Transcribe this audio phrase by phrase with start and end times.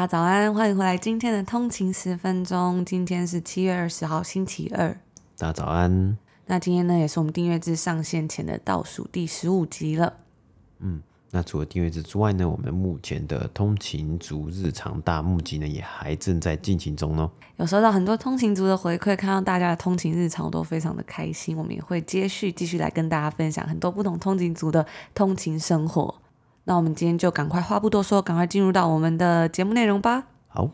[0.00, 2.82] 家早安，欢迎回来今天的通勤十分钟。
[2.86, 4.88] 今天是七月二十号，星期二。
[5.36, 6.16] 大家早安。
[6.46, 10.14] 那今天呢，也是我们订阅制上线前的倒数第十五集了。
[10.78, 17.30] 嗯，那除了订阅制之外呢，我们目前的通勤族日常大募集呢，也还正在进行中哦。
[17.58, 21.54] 有收到很多通勤族的回馈，看到大家的通勤日常都非常的开心。
[21.58, 26.14] 我们也会接续继续来跟大家分享很多不同通勤族的通勤生活。
[26.64, 30.26] 那我们今天就赶快话不多说，赶快进入到我们的节目内容吧。
[30.46, 30.70] 好，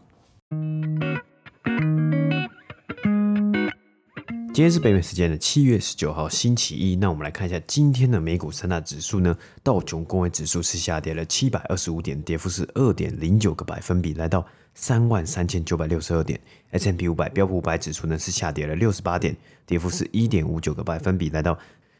[4.53, 6.97] 今天是北美时间的七月十九号星期一。
[6.97, 9.37] 那我们来看一下今天的美股三大指数呢。
[9.63, 16.41] 道琼工业指数是下跌了七百二十五点，跌幅是二点零九个百分比，来到三万三千九百六十二点。
[16.73, 21.57] S&P 五百标普五百指数呢是下跌了六十八点，跌幅是一点五九个百分比，来到。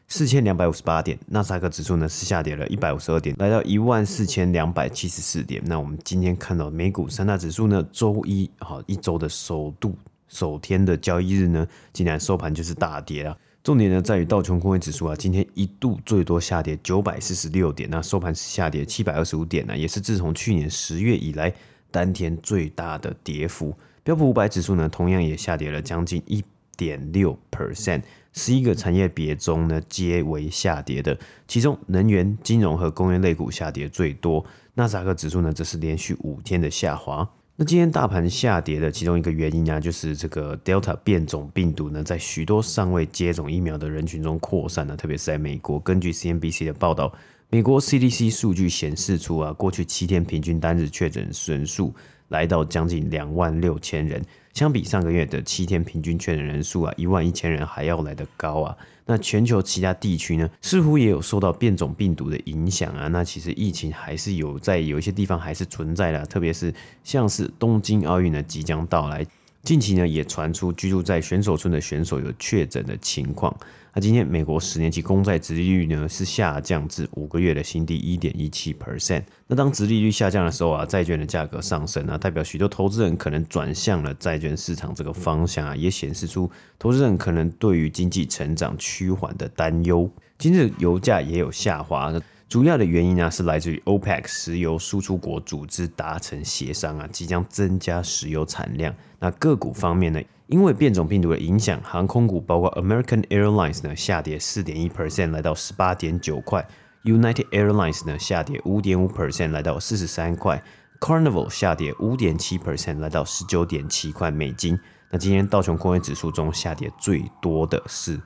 [0.09, 5.61] 四千两百五十八点，纳斯达克指数呢是下跌了一百五十二点，来到一万四千两百七十四点。
[5.65, 9.93] 那我们今天看到美股三大指数呢，周一哈一周的首度
[10.29, 13.37] 首天的交易日呢，竟然收盘就是大跌了。
[13.61, 21.53] 重点呢在于道琼工业指数啊，今天一度最多下跌九百四十六点，那收盘是下跌七百二十五点呢，也是自从去年十月以来
[21.91, 23.75] 单天最大的跌幅。
[24.03, 26.41] 标普五百指数呢，同样也下跌了将近一
[26.77, 28.03] 点六 percent。
[28.37, 34.45] 十一个产业别中呢，皆为下跌的，其中能源、金融和工业类股下跌最多。
[34.75, 37.27] 纳斯达克指数呢，则是连续五天的下滑。
[37.55, 45.79] 那今天大盘下跌的其中一个原因啊，就是这个 Delta 变种病毒呢，在许多尚未接种疫苗的人群中扩散了，特别是在美国。
[45.79, 47.11] 根据 CNBC 的报道，
[47.49, 51.91] 美国 CDC 数据显示出啊，过去七天平均单日确诊人数
[52.27, 54.23] 来到将近两万六千人。
[54.57, 58.75] 相比上个月的七天平均确诊人数啊，一万一千人还要来得高啊。
[59.05, 63.07] 那全球其他地区呢，似乎也有受到变种病毒的影响啊。
[63.09, 66.73] 那其实疫情还是有在有一些地方还是存在的，特别是
[67.03, 69.23] 像是东京奥运呢即将到来。
[69.61, 73.55] 近期呢，也传出居住在选手村的选手有确诊的情况。
[73.97, 79.23] 那今天美国十年期公债殖利率呢是下降至五个月的新低一点一七 percent。
[79.47, 86.47] 那当殖利率下降的时候啊，债券的价格上升啊，代表许多投资人可能转向了债券市场这个方向啊，也显示出
[86.77, 90.07] 投资人可能对于经济成长趋缓的担忧。
[90.37, 92.13] 今日油价也有下滑。
[92.49, 98.95] 主要的原因呢，是来自于 OPEC 石油输出国组织达成协商啊，即将增加石油产量。
[99.19, 106.65] 那个股方面呢，因为变种病毒的影响，航空股包括 American Airlines 呢下跌四点一 percent，来到十八点九块
[107.03, 110.63] ；United Airlines 呢下跌五点五 percent，来到四十三块
[111.01, 114.79] ；Carnival 下跌五点七 percent，来到十九点七块美金。
[115.11, 118.17] 那今天道琼工业指数中下跌最多的是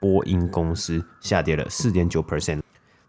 [0.00, 2.60] 波音公司，下跌了四点九 percent。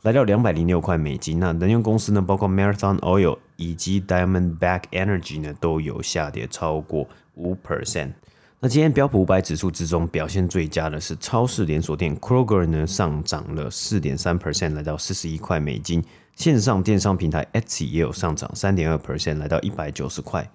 [0.02, 1.40] 来到两百零六块美金。
[1.40, 8.12] 那能源公司呢，包括 Marathon Oil 以及 Diamondback Energy 呢，都有下跌超过五 percent。
[8.62, 16.04] 那今天标普五百指数之中表现最佳的是超市连锁店 Kroger 呢，上涨了四点三 percent，来到四十一块美金。
[16.36, 20.50] 线上电商平台 Etsy 也有上涨三点二 percent，来到一百九十块。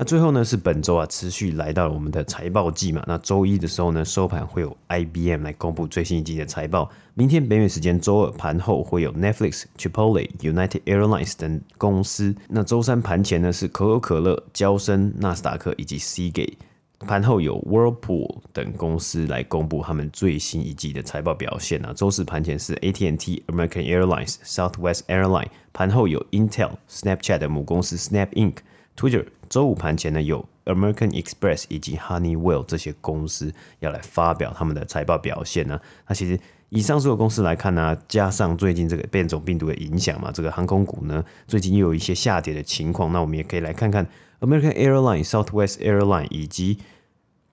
[0.00, 3.02] 那最后呢，是本周啊，持续来到了我们的财报季嘛。
[3.08, 6.88] 那周一的时候呢，收盘会有 IBM 来公布最新一季的财报。
[7.14, 12.32] 明天北美时间周二盘后会有 Netflix、Chipotle、United Airlines 等公司。
[12.48, 16.54] 那周三盘前呢，是可口可乐、娇生、纳斯达克以及 Cgate，。
[17.00, 21.92] 盘后有 Whirlpool 等公司来公布他们最新一季的财报表现啊。
[21.92, 25.48] 周四盘前是 AT&T、American Airlines、Southwest Airline。
[25.72, 28.58] 盘后有 Intel、Snapchat 的母公司 Snap Inc。
[28.98, 35.80] Twitter 周五盘前呢，有 American Express 以及 Honeywell 这些公司要来发表他们的财报表现呢。
[36.08, 36.38] 那其实
[36.70, 43.12] 以上所有公司来看呢，加上最近这个变种病毒的影响嘛，这个航空股呢最近又有一些下跌的情况。
[43.12, 44.04] 那我们也可以来看看
[44.40, 46.78] American Airlines、Southwest Airlines 以及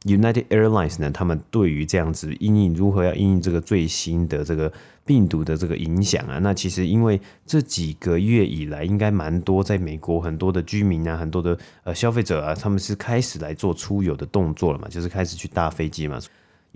[0.01, 4.73] United Airlines 呢，他们对于这样子因应如何要因应这个最新的这个
[5.05, 6.39] 病毒的这个影响啊？
[6.39, 16.19] 那其实因为这几个月以来，应该蛮多在美国很多的居民啊，很多的呃消费者啊，他们是开始来做出游的动作了嘛，就是开始去搭飞机嘛。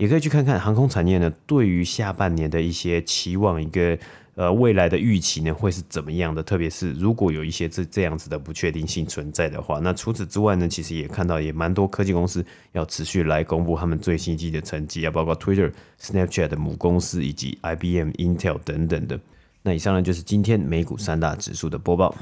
[0.00, 3.98] 也可以去看看航空产业呢，对于下半年的一些期望，一个
[4.34, 6.42] 呃未来的预期呢，会是怎么样的？
[6.42, 12.42] 特别是如果有一些这这样子的不确定性存在的话，那除此之外呢，其实也看到也蛮多科技公司
[12.72, 15.70] 要持续来公布他们最新季的成绩啊，包括 Twitter、
[16.00, 19.20] Snapchat 的母公司以及 IBM、Intel 等等的。
[19.62, 22.16] 那以上呢，就是今天美股三大指数的播报。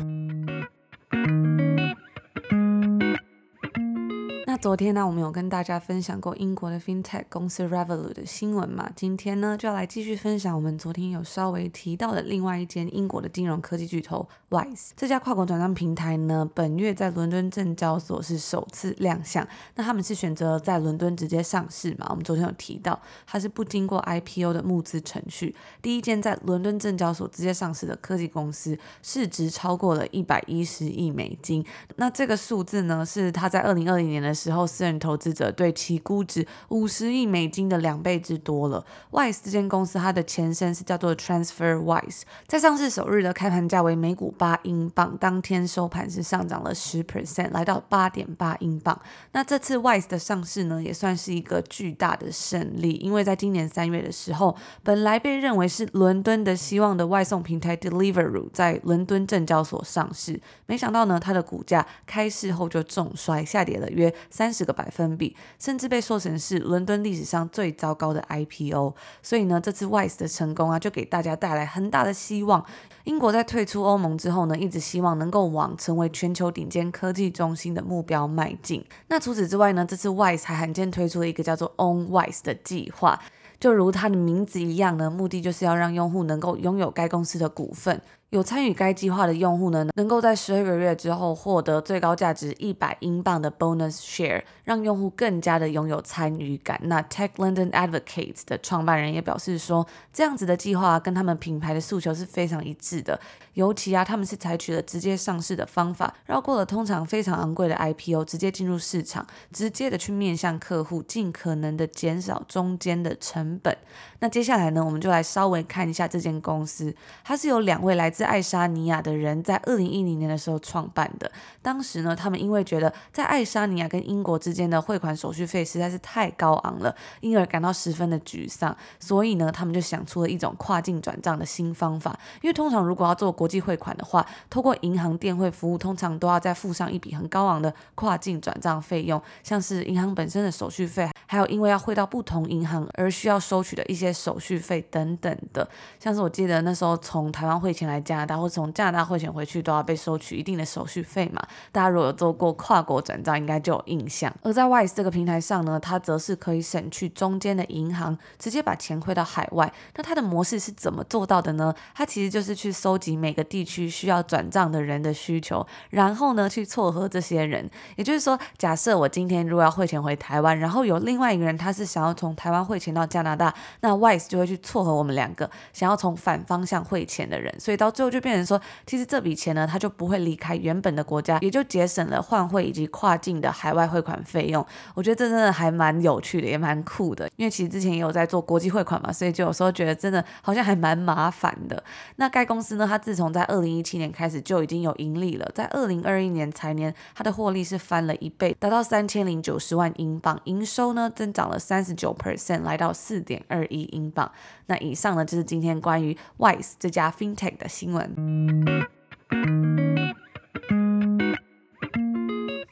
[4.60, 8.90] 昨天呢，我们有跟大家分享过英国的 FinTech 公司 Revolut 的新闻嘛？
[8.96, 19.46] 今天呢，就要来继续分享我们昨天有稍微提到的另外一间英国的金融科技巨头 Wise 这家跨国转账平台呢，本月在伦敦证交所是首次亮相。
[19.76, 22.08] 那他们是选择在伦敦直接上市嘛？
[22.10, 31.64] 我们昨天有提到，它是不经过 IPO 的募资程序，第一间在伦敦证交所直接上市的科技公司，市值超过了一百一十亿美金。
[31.94, 34.58] 那这个数字呢，是它在二零二零年的时候。
[34.58, 38.82] 之后，私人投资者对其估值五十亿美金的两倍之多了。
[39.10, 48.98] Wise 这间公司，它的前身是叫做 TransferWise，在上市首日的开盘价为每股八英镑，当天收盘是上涨了十 percent，来到八点八英镑。
[49.32, 64.12] 那这次 Wise 的上市呢，也算是一个巨大的胜利，因为在今年三月的时候，本来被认为是伦敦的希望的外送平台 Deliveroo 在伦敦证交所上市，没想到呢，它的股价开市后就重摔，下跌了约。
[64.38, 68.94] 三十个百分比，甚至被说成是伦敦历史上最糟糕的 IPO。
[69.20, 72.64] 所以呢，这次 Wise 的成功啊，就给大家带来很大的希望。
[73.02, 78.84] 英国在退出欧盟之后呢，一直希望能够往成为全球顶尖科技中心的目标迈进。
[79.08, 83.20] 那除此之外呢，这次 Wise 还罕见推出了一个叫做 Own Wise 的计划，
[83.58, 88.00] 就如它的名字一样呢，目的就是要让用户能够拥有该公司的股份。
[88.30, 96.78] 有参与该计划的用户呢，能够在十二个月之后获得最高价值一百英镑的 bonus share，让用户更加的拥有参与感。
[96.82, 103.18] 那 Tech London Advocates 的创办人也表示说，这样子的计划跟他们品牌的诉求是非常一致的。
[103.54, 113.76] 尤其啊，他们是采取了直接上市的方法，绕过了通常非常昂贵的 IPO，直接进入市场，直接的去面向客户，尽可能的减少中间的成本。
[114.20, 116.94] 那接下来呢，我们就来稍微看一下这间公司，
[117.24, 121.30] 它是由两位来自是爱沙尼亚的人在二零一零年的时候创办的。
[121.62, 128.76] 当时呢，他们因为觉得在爱沙尼亚跟英国之间的汇款手续费实在是太高昂了，因而感到十分的沮丧。
[128.98, 132.18] 所以呢，他们就想出了一种跨境转账的新方法。
[132.42, 145.68] 因为通常如果要做国际汇款的话，透过银行电汇服务，通常都要再付上一笔很高昂的跨境转账费用，像是银行本身的手续费，还有因为要汇到不同银行而需要收取的一些手续费等等的。
[146.00, 148.02] 像是我记得那时候从台湾汇钱来。
[148.08, 151.42] 加拿大或从加拿大汇钱回去都要被收取一定的手续费嘛？
[151.70, 154.34] 大家如果有做过跨国转账，应该就有印象。
[154.42, 159.70] 而在 Wise 这个平台上呢，它则是可以省去中间的银行，直接把钱汇到海外。
[159.94, 161.74] 那它的模式是怎么做到的呢？
[161.94, 167.68] 它其实就是去搜集每个地区需要转账的人的需求，然后呢去撮合这些人。
[167.96, 177.92] 也就是说，假设我今天如果要汇钱回台湾，然后有另外一个人他是想要从台湾汇钱到加拿大，那 Wise 就会去撮合我们两个想要从反方向汇钱的人，所以到。
[177.98, 184.64] 最后就变成说，其实这笔钱呢，它就不会离开原本的国家，也就节省了换汇以及跨境的海外汇款费用。
[184.94, 187.28] 我觉得这真的还蛮有趣的，也蛮酷的。
[187.34, 191.82] 因为其实之前也有在做国际汇款嘛，所以就有时候觉得真的好像还蛮麻烦的。
[192.14, 204.30] 那该公司呢，它自从在二零一七年开始就已经有盈利了，在二零二一年财年，它的获利是翻了一倍，达到三千零九十万英镑，营收呢增长了三十九 percent，来到四点二亿英镑。
[204.66, 208.14] 那以上呢，就是今天关于 Wise 这家 FinTech 的新闻。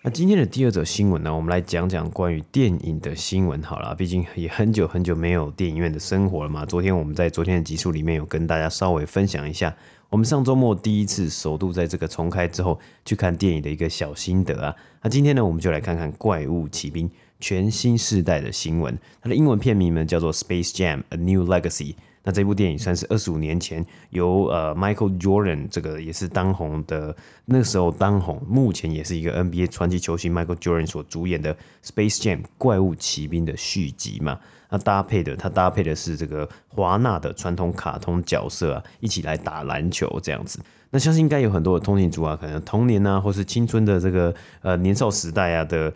[0.03, 3.61] 那今天的第二则新闻呢，我们来讲讲关于电影的新闻。
[3.61, 6.65] 好了，毕竟也很久很久没有电影院的生活了嘛。
[6.65, 9.75] 昨天我们在昨天的集数里面有跟大家稍微分享一下，
[10.09, 14.73] 我们上周末第一次首度在这个重开之后去看电影的一个小心得啊。
[15.03, 17.09] 那今天呢，我们就来看看《怪物骑兵》
[17.41, 18.97] 全新世代的新闻。
[19.21, 21.95] 它的英文片名呢叫做《Space Jam: A New Legacy》。
[22.27, 34.41] 那这部电影算是二十五年前由呃 Michael Jordan 这个也是当红的，那时候当红，目前也是一个 NBA 传奇球星 Michael Jordan 所主演的 Space Jam 怪物骑兵的续集嘛。
[34.69, 40.59] 那搭配的，它搭配的是这个华纳的传统卡通角色啊，一起来打篮球这样子。
[40.91, 45.95] 那相信应该有很多的通勤族啊，可能童年啊，或是青春的这个呃年少时代啊的。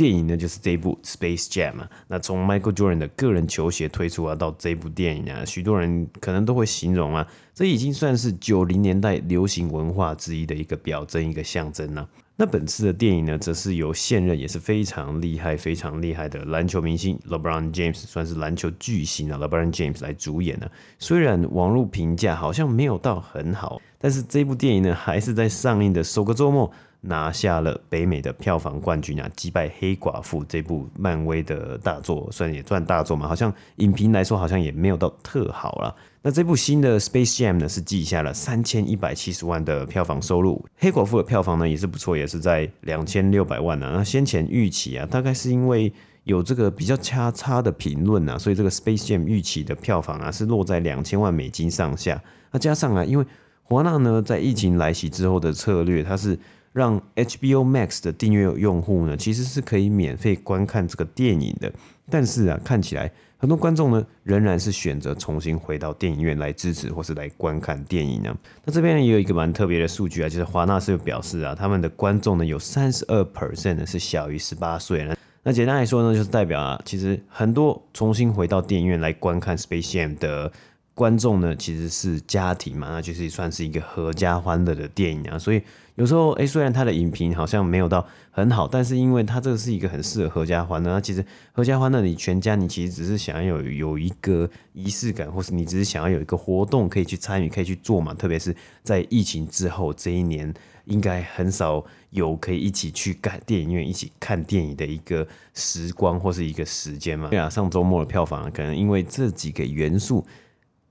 [0.00, 1.90] 电影呢，就是这部《Space Jam》啊。
[2.08, 12.08] 那从 Michael Jordan 的个人球鞋推出啊，到这部电影啊，许多人可能都会形容啊，这已经算是九零年代流行文化之一的一个表征、一个象征了。
[12.36, 20.66] 那本次的电影呢，则是由现任也是非常厉害、非常厉害的篮球明星 LeBron James，算是篮球巨星啊，LeBron James 来主演呢。
[20.98, 33.26] 虽然网络评价好像没有到很好，但是这部电影呢，还是在上映的首个周末拿下了北美的票房冠军啊，击败黑寡妇这部漫威的大作，算也算大作嘛。
[33.26, 35.94] 好像影评来说，好像也没有到特好啦。
[36.22, 40.62] 那这部新的 Space Jam 呢，是记下了三千一百七十万的票房收入。
[40.76, 43.92] 黑寡妇的票房呢也是不错，也是在两千六百万啊。
[43.96, 45.90] 那先前预期啊，大概是因为
[46.24, 52.22] 有这个比较差差的评论啊，所以这个 Space Jam 预期的票房啊是落在两千万美金上下。
[52.52, 53.24] 那加上啊，因为
[53.62, 56.38] 华纳呢在疫情来袭之后的策略，它是
[56.72, 61.72] 让 HBO Max 的订阅用户呢其实是可以免费观看这个电影的，
[62.08, 63.10] 但是啊看起来。
[63.40, 68.36] 很多观众呢，仍然是选择重新回到电影院来支持或是来观看电影呢。
[68.66, 75.16] 那这边呢也有一个蛮特别的数据啊，就是华纳是表示啊，他们的观众呢有三十二 percent 呢是小于十八岁呢。
[75.42, 80.52] 那简单来说呢，就是代表啊，其实很多重新回到电影院来观看 Space Jam 的
[81.00, 85.62] 观众呢，其实是家庭嘛，那就是算是一个合家欢乐的电影啊，所以。
[85.96, 90.90] 有时候，哎，虽然它的影评好像没有到很好，但是因为它这个是一个很适合合家欢乐。
[90.90, 98.14] 那其实合家欢乐，你全家你其实只是想要有有一个仪式感，或是你只是想要有一个活动可以去参与、可以去做嘛。
[98.14, 100.54] 特别是在疫情之后这一年，
[100.86, 107.28] 应该很少有可以一起去看电影院、一起看电影的一个时光或是一个时间嘛。
[107.28, 110.24] 对啊，上周末的票房可能因为这几个元素。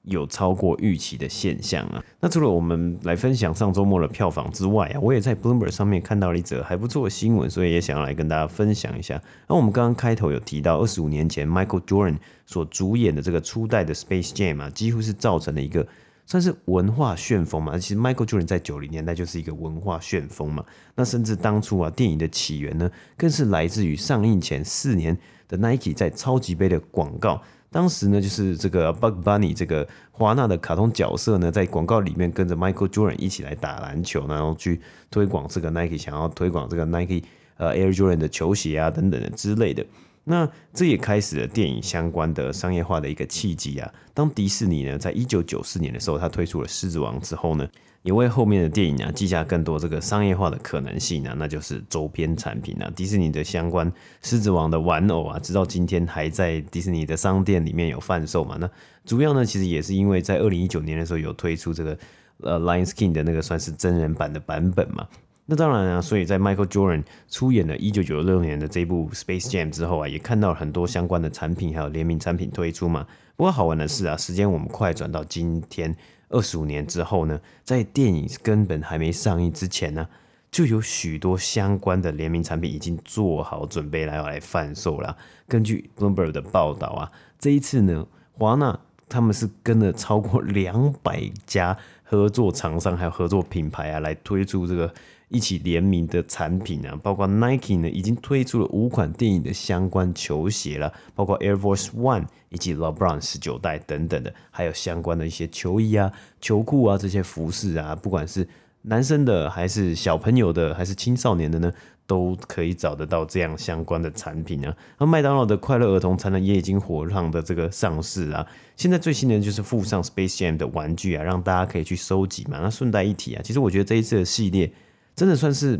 [0.04, 2.04] 有超过预期的现象啊！
[2.20, 9.22] 那除了我们来分享上周末的票房之外啊，我也在 Bloomberg 上面看到了一则还不错的新闻，所以也想要来跟大家分享一下。
[9.48, 15.86] 那我们刚刚开头有提到，二十五年前 Michael Jordan 所主演的这个初代的 Space Jam 啊，几乎是造成了一个
[16.26, 17.78] 算是文化旋风嘛。
[17.78, 20.64] 其实 Michael Jordan 在九零年代就是一个文化旋风嘛。
[20.96, 27.42] 那甚至当初啊，电影的起源呢，更是来自于上映前四年的 Nike 在超级杯的广告。
[27.72, 37.22] 当时呢，就是这个 Bug Bunny 这个华纳的卡通角色呢，在广告里面跟着 Michael Jordan 一起来打篮球，然后去推广这个 Nike，想要推广这个 Nike
[37.58, 39.86] 呃 Air Jordan 的球鞋啊等等的之类的。
[40.32, 43.92] 那这也开始了电影相关的商业化的一个契机啊。
[44.14, 47.68] 当迪士尼呢，在一九九四年的时候，它推出了《狮子王》之后呢，
[48.04, 58.56] 也为后面的电影啊记下更多这个商业化的可能性啊，那就是周边产品啊，迪士尼的相关狮子王的玩偶啊，直到今天还在迪士尼的商店里面有贩售嘛。
[58.60, 58.70] 那
[59.06, 61.98] 主要呢，其实也是因为在二零一九年的时候有推出这个
[62.42, 65.08] 呃 Lion King 的那个算是真人版的版本嘛。
[65.52, 73.08] 那当然啊，所以在 Michael Jordan 出演了一九九六年的这部 Space Jam 之后啊，也看到了很多相关的产品还有联名产品推出嘛。
[73.36, 75.96] 不过好玩的是啊，时间我们快转到今天。
[76.30, 80.08] 二十五年之后呢，在电影根本还没上映之前呢，
[80.52, 85.18] 就有许多相关的联名产品已经做好准备来要来贩售了。
[85.48, 94.94] 根据 Bloomberg 的报道啊，这一次呢，华纳他们是跟了超过两百家合作厂商还有合作品牌啊，来推出这个。
[95.30, 108.48] 一起联名的产品啊，包括 Nike 呢，已经推出了五款电影的相关球鞋了，包括 Air Force One 以及 LeBron 十九代等等的，还有相关的一些球衣啊、球裤啊这些服饰啊，不管是
[108.82, 111.72] 男生的还是小朋友的还是青少年的呢，
[112.08, 114.76] 都可以找得到这样相关的产品啊。
[114.98, 118.44] 那麦当劳的快乐儿童餐呢，也已经火烫的这个上市啊。
[118.76, 122.60] 现在最新的就是附上 Space Jam 的玩具啊，让大家可以去收集嘛。
[122.64, 124.72] 那顺带一提啊，其实我觉得这一次的系列。
[125.20, 125.78] 真的算是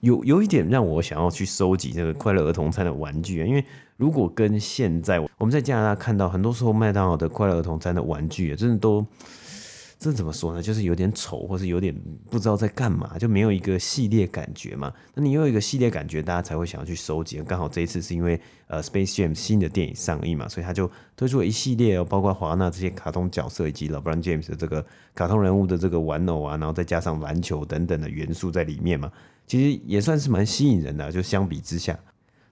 [0.00, 3.64] 有有一点让我想要去收集这个快乐儿童餐的玩具啊，因为
[3.96, 9.06] 如果跟现在我们在加拿大看到，很多时候麦当劳的快乐儿童餐的玩具啊，真的都。
[10.00, 10.62] 这怎么说呢？
[10.62, 11.94] 就是有点丑，或是有点
[12.30, 14.90] 不知道在干嘛，就没有一个系列感觉嘛。
[15.12, 17.38] 那你有一个系列感觉，大家才会想要去收集。
[17.42, 24.82] 刚好这一次是因为呃 Space Jam 新的电影上映嘛，所以他就推出了一系列哦，包括华纳这些卡通角色以及 LeBron James 的这个
[25.14, 29.12] 卡通人物的这个玩偶啊，然后再加上篮球等等的元素在里面嘛，
[29.46, 31.12] 其实也算是蛮吸引人的。
[31.12, 31.98] 就相比之下，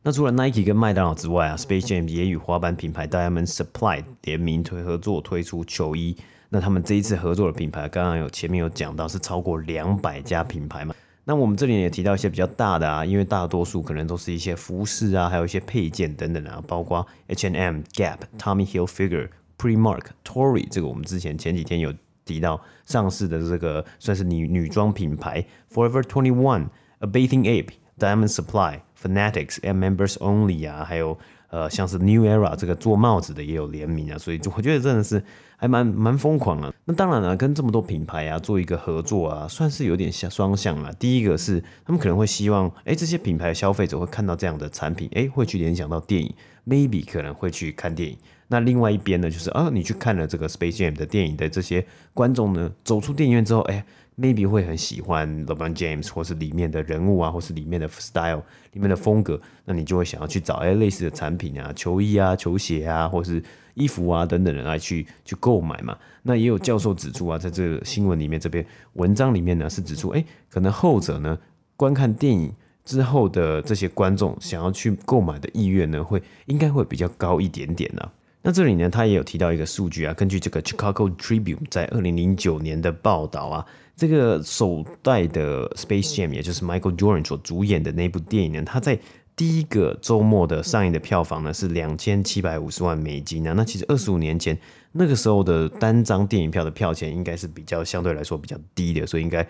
[0.03, 6.15] 那除了 Nike 跟麦当劳之外啊，Space Jam 也与滑板品牌 Diamond Supply 联名推合作推出球衣。
[6.51, 10.95] 那他们这一次合作的品牌，刚刚有前面有讲到是超过两百家品牌嘛？
[11.25, 19.29] 那我们这里也提到一些比较大的啊，因为大多数可能都是一些服饰啊，还有一些配件等等啊，包括 H and M、Gap、Tommy Hilfiger、
[19.59, 21.93] Primark、Tory，这个我们之前前几天有
[22.25, 26.69] 提到上市的这个算是女女装品牌 Forever Twenty One、
[27.01, 31.19] A Bathing Ape、Diamond Supply、Fanatics and Members Only 啊，还有。
[31.51, 35.25] 呃，像是 New Era 这个做帽子的也有联名啊，所以我觉得真的是
[35.59, 36.73] 还蛮蛮疯狂的。
[36.87, 40.91] 那当然了，跟这么多品牌啊做一个合作啊，算是有点像双向了。
[40.95, 46.33] 第一个是他们可能会希望，哎，这些品牌的消费者会看到这样的产品，哎，会去联想到电影
[46.67, 48.17] ，maybe 可能会去看电影。
[48.47, 51.85] 那另外一边呢，就是啊，你去看了这个 Space Jam 的电影的这些
[52.15, 53.85] 观众呢，走出电影院之后，哎。
[54.21, 63.41] maybe 会很喜欢 LeBron James 或是里面的人物啊，或是里面的 style 里面的风格，那你就会想要去找哎类似的产品啊，球衣啊、球鞋啊，或是
[63.79, 65.97] 衣服啊等等的来去去购买嘛。
[66.23, 71.39] 那也有教授指出啊，在这个新闻里面这篇文章里面呢是指出，哎，可能后者呢
[71.77, 72.53] 观看电影
[72.85, 78.13] 之后的这些观众想要去购买的意愿呢会应该会比较高一点点呢、啊。
[78.43, 83.65] 那这里呢他也有提到一个数据啊，根据这个 Chicago Tribune 在二零零九年的报道啊。
[83.97, 88.97] 这个首代的 Space Jam，也就是 Michael Jordan 所主演的那部电影呢，它在
[89.39, 93.55] 第一个周末的上映的票房呢是两千七百五十万美金啊。
[93.57, 94.59] 那其实二十五年前
[94.93, 99.47] 那个时候的单张电影票的票钱应该是比较相对来说比较低的，所以应该。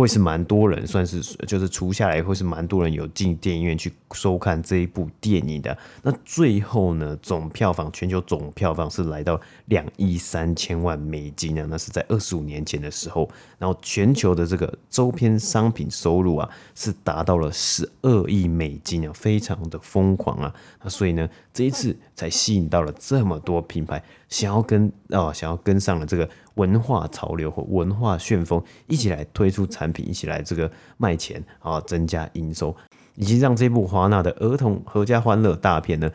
[0.00, 5.76] 会是蛮多人，算是就是除下来会是蛮多人有进电影院去收看这一部电影的。
[6.02, 13.28] 那最后呢，总票房全球总票房是来到两亿三千万美金啊，那是在二十五年前的时候。
[13.56, 20.54] 然后全球的这个周边商品收入啊，是达到了十二亿美金啊，非常的疯狂啊。
[20.82, 26.28] 那所以呢，这一次才吸引到了这么多品牌想要跟啊、哦，想要跟上了这个。
[26.54, 32.74] 文化潮流或文化旋风，一起来推出产品，一起来这个卖钱啊，增加营收，
[33.16, 36.10] 以及让这部华纳的儿童合家欢乐大片呢，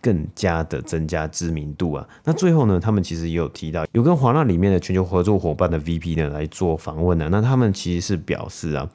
[0.00, 2.08] 更加的增加知名度啊。
[2.24, 7.28] 那最后呢，他们其实也有提到，有跟华纳里面的全球合作伙伴的 VP 呢来做访问呢。
[7.30, 8.88] 那他们其实是表示啊，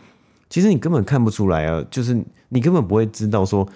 [0.49, 3.67] 其实你根本看不出来啊，就是你根本不会知道说，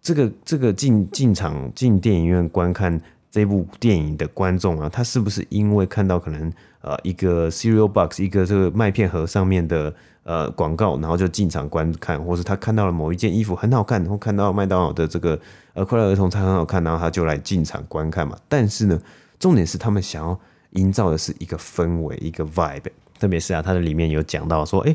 [0.00, 3.00] 这个这个进进场进电影院观看。
[3.32, 15.40] 这部电影的观众啊，他是不是因为看到可能呃一个 cereal box 一个这个麦片盒上面的呃广告，然后就进场观看，或是他看到了某一件衣服很好看，然后看到麦当劳的这个
[15.72, 18.36] 呃快乐儿童餐很好看，然后他就来进场观看嘛？
[18.48, 19.00] 但是呢，
[19.40, 20.38] 重点是他们想要
[20.72, 24.94] 营造的是一个氛围，一个 vibe，特别是啊，它的里面有讲到说，哎。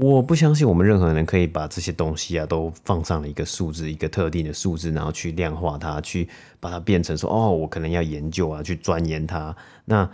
[0.00, 6.28] 我不相信我们任何人可以把这些东西啊都放上了一个数字，一个特定的数字，然后去量化它，去
[6.60, 9.56] 把它变成说，哦，我可能要研究啊，去钻研它。
[9.86, 10.08] 那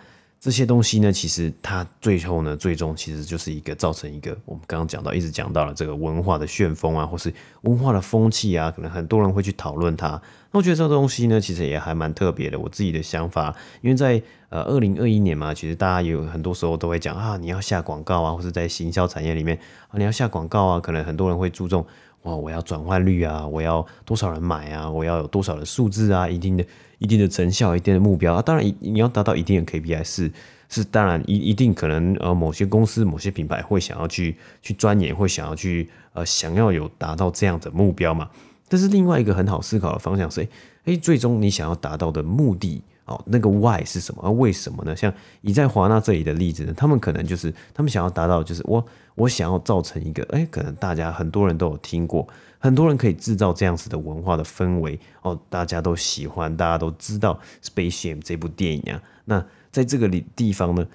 [0.45, 10.21] 这些东西呢，其实它最后呢，最终其实就是一个造成一个我们刚刚讲到，一直讲到了这个文化的旋风啊，或是文化的风气啊，可能很多人会去讨论它。
[10.51, 12.59] 那我觉得这个东西呢，其实也还蛮特别的。
[12.59, 21.87] 我自己的想法，因为在呃二零二一年嘛，其实大家有很多时候都会讲啊，你要下广告啊，或是在行销产业里面啊，你要下广告啊，可能很多人会注重
[22.25, 26.67] 哦，我要转换率啊，我要多少人买啊，我要有多少的数字啊，一定的。
[27.01, 30.33] 一定的成效，一定的目标啊，当然，你要达到一定的 KPI 是
[30.71, 38.31] 是当然一一定可能呃某些公司某些品牌会想要去去钻研，会想要去呃想要有达到这样的目标嘛。
[38.69, 40.49] 但是另外一个很好思考的方向是，
[40.85, 44.23] 诶、最终你想要达到的目的哦，那个 Why 是什么？
[44.23, 44.97] 啊，为什么呢？
[44.97, 45.13] 像
[45.43, 52.27] 以在华纳这里的例子呢，他们可能就是他们想要达到就是我我想要造成一个哎、可能大家很多人都有听过。
[52.59, 57.39] 很多人可以制造这样子的文化的氛围哦，大家都喜欢，大家都知道
[57.69, 59.03] 《Space Jam》这部电影啊。
[59.27, 60.87] 那在这个里地方呢，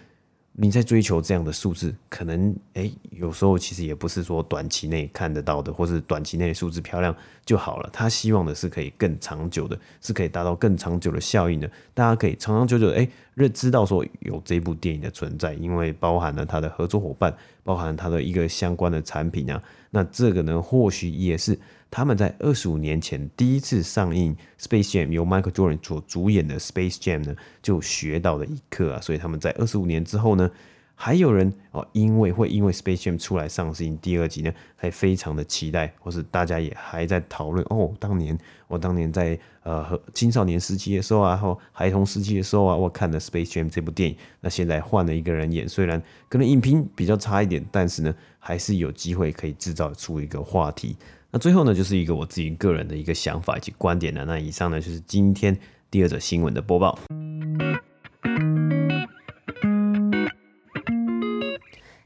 [0.61, 7.89] 你在追求这样的数字，可能诶，有时候其实也不是说短期内看得到的，或是短期内数字漂亮就好了。
[7.93, 11.71] 他希望的是可以更长久的，是可以达到更长久的效应的。
[11.93, 19.63] 大家可以长长久久诶，认知道说有这部电影的存在，因为包含了他的合作伙伴，包含他的一个相关的产品啊。
[19.91, 21.57] 那这个呢，或许也是
[21.91, 29.01] 他们在二十五年前第一次上映《Space Jam》由 Michael Jordan 所主演的《Space Jam》呢，就学到了一课啊。
[29.01, 30.51] 所以他们在二十五年之后呢，
[30.93, 45.99] 还有人哦，因为会因为《Space Jam》出来上映第二集呢，还非常的期待，或是大家也还在讨论哦，当年我当年在呃青少年时期的时候啊，或孩童时期的时候啊，我看了《Space Jam》这部电影，那现在换了一个人演，虽然
[46.29, 50.95] 可能影评比较差一点，但是呢，还是有机会可以制造出一个话题。
[51.31, 54.25] 那最后呢，就是一个我自己个人的一个想法以及观点了。
[54.25, 55.55] 那以上呢，就是今天
[55.91, 56.97] 第二则新闻的播报。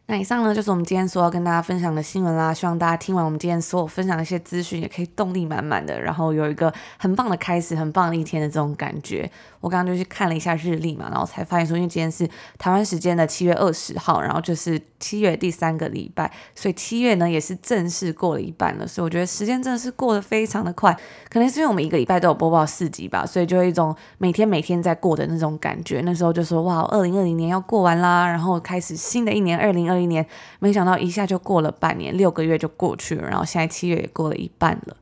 [0.06, 2.54] 那以上呢，就是我们今天所要跟大家分享的新闻啦。
[2.54, 9.32] 希望大家听完我们今天所有分享的一些资讯，也可以动力满满的，然后有一个很棒的开始，很棒的一天的这种感觉。
[9.62, 18.88] 我刚刚就去看了一下日历嘛，然后才发现说，因为今天是台湾时间的七月二十号，然后就是七月第三个礼拜，所以七月呢也是正式过了一半了。
[18.88, 20.98] 所以我觉得时间真的是过得非常的快，
[21.30, 26.00] 可能是因为我们一个礼拜都有播报四集吧，所以就有一种每天每天在过的那种感觉。
[26.06, 30.26] 那时候就说哇，二零二零年要过完啦，然后开始新的一年二零二一年，
[30.60, 34.96] 没想到一下就过了半年，六个月就过去了，然后现在七月也过了一半了。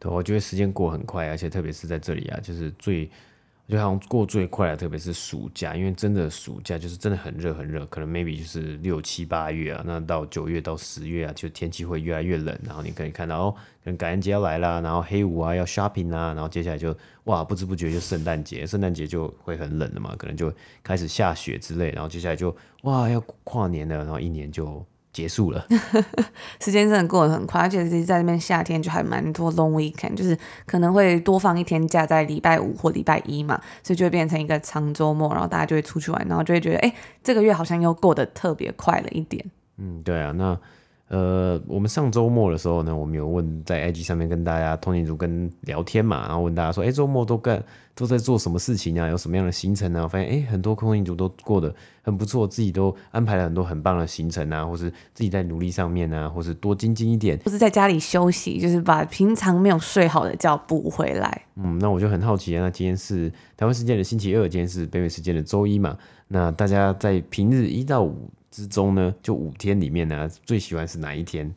[0.00, 3.08] 对，我觉得时间过很快，而且特别是在这里啊，就是最。
[3.70, 13.54] 就好像过最快的，特别是暑假，因为真的暑假就是真的很热很热，可能 maybe 就是六七八月啊，那到九月到十月啊，就天气会越来越冷，然后你可以看到哦，
[13.84, 20.52] 可能感恩节要来啦，然后黑五啊要 shopping 啊，然后接下来就哇不知不觉就圣诞节，圣诞节就会很冷了嘛，可能就
[20.82, 24.84] 开始下雪之类，然后接下来就哇要跨年了，然后一年就。
[25.12, 25.66] 结束了，
[26.60, 39.44] 时间真的过得很快，而且在那边夏天就还蛮多 long weekend，就是可能会多放一天假在礼拜五或礼拜一嘛，所以就会变成一个长周末，然后大家就会出去玩，然后就会觉得，哎，这个月好像又过得特别快了一点。
[39.78, 40.58] 嗯，对啊，那。
[41.10, 47.60] 呃，我们上周末的时候呢，我们有问在 IG 上面跟大家通勤族跟聊天嘛，然后问大家说，哎，周末都干
[47.96, 49.08] 都在做什么事情啊？
[49.08, 50.04] 有什么样的行程啊？
[50.04, 61.42] 我发现哎，很多通勤族都过得很不错，自己都安排了很多很棒的行程啊，或是自己在努力上面啊，或是多精进一点，或是在家里休息，就是把平常没有睡好的觉补回来。
[61.56, 65.98] 嗯，那我就很好奇啊，那今天是台湾时间的星期二，今天是北美时间的周一嘛？
[66.28, 71.54] 那大家在平日一到五之中呢，就五天里面呢，最喜欢是哪一天？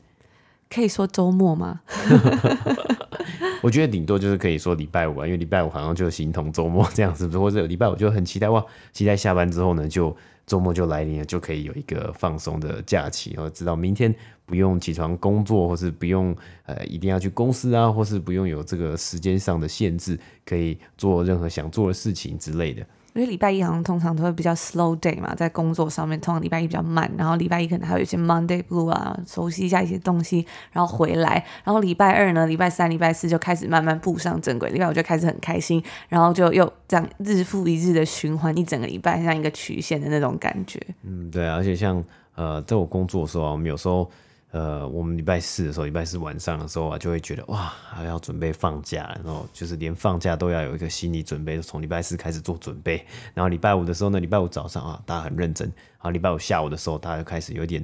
[0.70, 1.82] 可以说周末吗？
[3.62, 7.40] 我觉得顶多就是可以说礼拜五啊，因为礼拜五好像就形同周末这样，是不是？
[7.40, 14.14] 或者礼拜五就很期待哇，期待下班之后呢，就周末就来临了，就可以有一个放松的假期，然后知道明天
[14.46, 22.86] 不用起床工作，或是不用呃一定要去公司啊，或是不用有这个时间上的限制，可以做任何想做的事情之类的。
[23.13, 40.80] 因为礼拜一好像通常都会比较 slow day 嘛，在工作上面，通常礼拜一比较慢，然后礼拜一可能还有一些 Monday Blue 啊，熟悉一下一些东西，然后回来，然后礼拜二呢，礼拜三、礼拜四就开始慢慢步上正轨，礼拜五就开始很开心，然后就又这样日复一日的循环一整个礼拜，像一个曲线的那种感觉。
[41.04, 42.04] 嗯，对啊，而且像
[42.36, 44.10] 呃，在我工作的时候，我们有时候。
[44.54, 53.04] 呃，我们礼拜四的时候，礼拜四晚上的时候啊，就会觉得哇，还要准备放假，然后就是连放假都要有一个心理准备，从礼拜四开始做准备。
[53.34, 57.84] 然后礼拜五的时候呢，礼拜五早上啊，大家很认真；然后礼拜五下午的时候，大家就开始有点，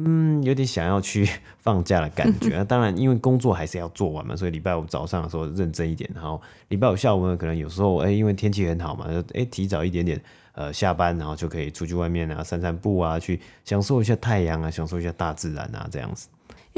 [0.00, 2.56] 嗯，有点想要去 放假的感觉。
[2.56, 6.08] 那当然，因为工作还是要做完嘛，所以礼拜五早上的时候认真一点。
[6.14, 10.20] 然后礼拜五下午呢，可能有时候哎，因为天气很好嘛，就哎提早一点点。
[10.52, 16.28] 呃，下班然后就可以出去外面啊，散散步啊，去享受一下太阳啊，享受一下大自然啊，这样子。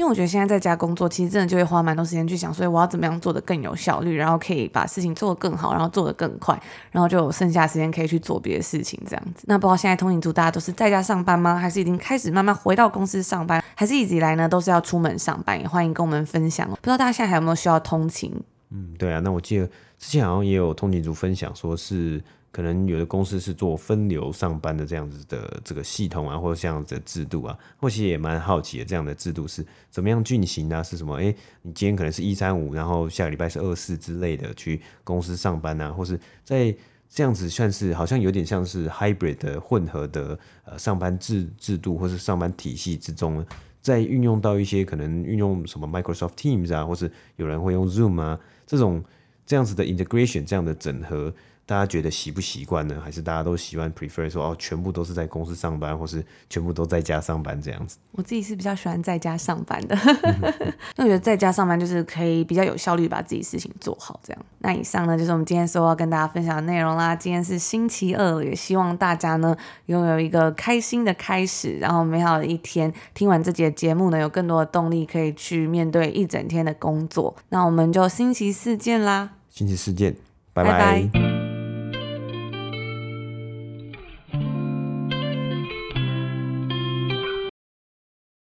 [0.01, 6.59] 因为我觉得现在在家工作，其实真的就会花蛮多时间去想，所以我要怎么样做得更有效率，然后可以把事情做得更好，然后做得更快，
[6.89, 9.43] 然后就有剩下时间可以去做别的事情，这样子。
[9.45, 11.55] 那不知道现在通勤族大家都是在家上班吗？
[11.55, 13.63] 还是已经开始慢慢回到公司上班？
[13.75, 15.61] 还是一直以来呢都是要出门上班？
[15.61, 16.67] 也欢迎跟我们分享。
[16.67, 18.33] 不知道大家现在还有没有需要通勤？
[18.71, 19.67] 嗯，对啊，那我记得
[19.99, 22.19] 之前好像也有通勤族分享说是。
[22.51, 30.83] 可能有的公司是做分流上班的这样子的这个系统啊，或者这样子的制度啊，或许也蛮好奇的，这样的制度是怎么样进行啊？
[30.83, 31.15] 是什么？
[31.15, 36.75] 哎，你今天可能是一三五，然后下个礼拜是二四之类的去公司上班啊，或是在
[37.07, 43.45] 这样子算是好像有点像是 hybrid 的混合的呃上班制制度，或是上班体系之中，
[43.81, 48.37] 再运用到一些可能运用什么 Microsoft Teams 啊，或是有人会用 Zoom 啊
[48.67, 49.01] 这种
[49.45, 51.33] 这样子的 integration，这样的整合。
[51.65, 52.99] 大家觉得习不习惯呢？
[53.01, 57.97] 还是大家都喜欢 prefer 说哦，全部都是在公司上班，或是全部都在家上班这样子？
[58.11, 59.95] 我自己是比较喜欢在家上班的，
[60.97, 64.19] 因为我觉得在家上班就是可以比较有效率把自己事情做好。
[64.21, 67.15] 这样，那以上呢就是我们今天所要跟大家分享的内容啦。
[67.15, 72.93] 今天是星期二，也希望大家呢拥有一个开心的开始，然后美好的一天。
[73.13, 77.33] 听完这节节目呢，有更多的动力可以去面对一整天的工作。
[77.49, 79.29] 那我们就星期四见啦！
[79.49, 80.15] 星期四见，
[80.53, 80.71] 拜拜。
[80.71, 81.40] 拜拜。